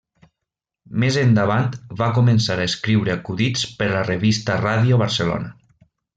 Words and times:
Més 1.03 1.19
endavant 1.23 1.67
va 1.99 2.07
començar 2.15 2.57
a 2.61 2.65
escriure 2.71 3.13
acudits 3.17 3.67
per 3.83 3.87
a 3.89 3.93
la 3.93 4.01
revista 4.09 4.57
Ràdio 4.65 5.01
Barcelona. 5.05 5.55